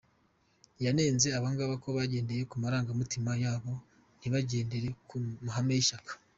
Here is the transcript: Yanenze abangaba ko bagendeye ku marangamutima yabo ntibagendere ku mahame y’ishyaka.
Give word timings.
Yanenze 0.85 1.27
abangaba 1.37 1.73
ko 1.83 1.87
bagendeye 1.97 2.43
ku 2.49 2.55
marangamutima 2.63 3.31
yabo 3.43 3.73
ntibagendere 4.19 4.87
ku 5.07 5.15
mahame 5.45 5.73
y’ishyaka. 5.77 6.11